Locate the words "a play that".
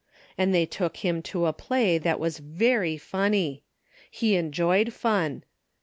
1.45-2.19